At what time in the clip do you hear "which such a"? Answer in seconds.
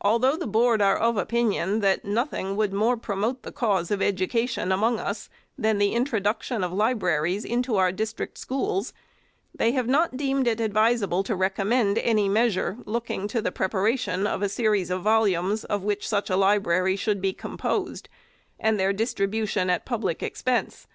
15.84-16.36